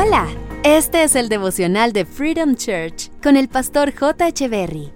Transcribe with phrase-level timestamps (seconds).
[0.00, 0.28] Hola,
[0.62, 4.30] este es el devocional de Freedom Church con el pastor J.
[4.48, 4.92] Berry.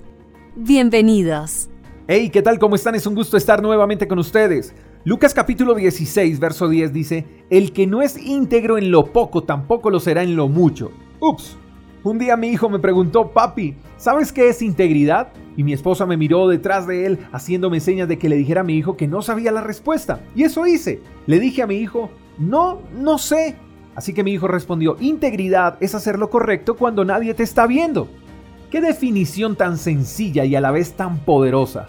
[0.54, 1.69] Bienvenidos.
[2.06, 2.61] Hey, ¿qué tal?
[2.61, 2.95] ¿Cómo están?
[2.95, 4.77] Es un gusto estar nuevamente con ustedes.
[5.04, 9.90] Lucas capítulo 16, verso 10 dice, El que no es íntegro en lo poco, tampoco
[9.90, 10.93] lo será en lo mucho.
[11.19, 11.57] Ups.
[12.04, 15.33] Un día mi hijo me preguntó, papi, ¿sabes qué es integridad?
[15.57, 18.65] Y mi esposa me miró detrás de él haciéndome señas de que le dijera a
[18.65, 20.21] mi hijo que no sabía la respuesta.
[20.37, 21.01] Y eso hice.
[21.27, 22.09] Le dije a mi hijo,
[22.39, 23.57] no, no sé.
[23.95, 28.09] Así que mi hijo respondió, integridad es hacer lo correcto cuando nadie te está viendo.
[28.70, 31.87] Qué definición tan sencilla y a la vez tan poderosa.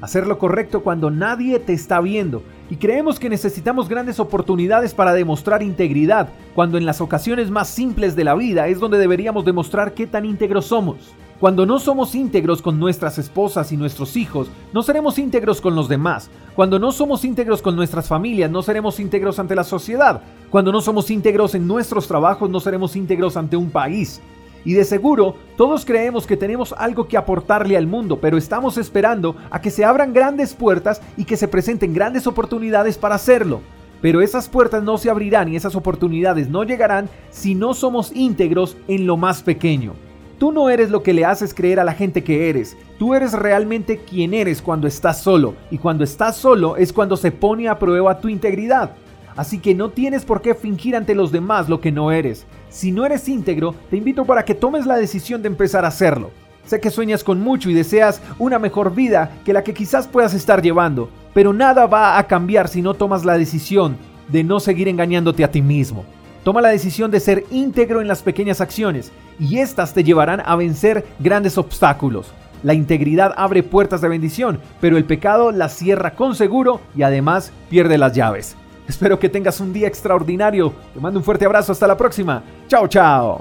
[0.00, 2.42] Hacer lo correcto cuando nadie te está viendo.
[2.68, 8.16] Y creemos que necesitamos grandes oportunidades para demostrar integridad, cuando en las ocasiones más simples
[8.16, 11.14] de la vida es donde deberíamos demostrar qué tan íntegros somos.
[11.44, 15.90] Cuando no somos íntegros con nuestras esposas y nuestros hijos, no seremos íntegros con los
[15.90, 16.30] demás.
[16.56, 20.22] Cuando no somos íntegros con nuestras familias, no seremos íntegros ante la sociedad.
[20.48, 24.22] Cuando no somos íntegros en nuestros trabajos, no seremos íntegros ante un país.
[24.64, 29.36] Y de seguro, todos creemos que tenemos algo que aportarle al mundo, pero estamos esperando
[29.50, 33.60] a que se abran grandes puertas y que se presenten grandes oportunidades para hacerlo.
[34.00, 38.78] Pero esas puertas no se abrirán y esas oportunidades no llegarán si no somos íntegros
[38.88, 39.92] en lo más pequeño.
[40.38, 42.76] Tú no eres lo que le haces creer a la gente que eres.
[42.98, 45.54] Tú eres realmente quien eres cuando estás solo.
[45.70, 48.96] Y cuando estás solo es cuando se pone a prueba tu integridad.
[49.36, 52.46] Así que no tienes por qué fingir ante los demás lo que no eres.
[52.68, 56.30] Si no eres íntegro, te invito para que tomes la decisión de empezar a hacerlo.
[56.66, 60.34] Sé que sueñas con mucho y deseas una mejor vida que la que quizás puedas
[60.34, 63.96] estar llevando, pero nada va a cambiar si no tomas la decisión
[64.28, 66.04] de no seguir engañándote a ti mismo.
[66.44, 70.54] Toma la decisión de ser íntegro en las pequeñas acciones y éstas te llevarán a
[70.56, 72.26] vencer grandes obstáculos.
[72.62, 77.50] La integridad abre puertas de bendición, pero el pecado las cierra con seguro y además
[77.70, 78.56] pierde las llaves.
[78.86, 80.74] Espero que tengas un día extraordinario.
[80.92, 81.72] Te mando un fuerte abrazo.
[81.72, 82.42] Hasta la próxima.
[82.68, 83.40] Chao, chao.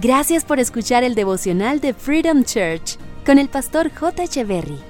[0.00, 4.24] Gracias por escuchar el devocional de Freedom Church con el pastor J.
[4.24, 4.89] Echeverry.